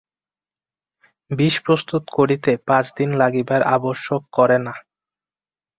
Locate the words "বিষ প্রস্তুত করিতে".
1.31-2.51